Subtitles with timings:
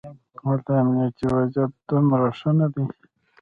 [0.45, 2.85] هلته امنیتي وضعیت دومره ښه نه دی.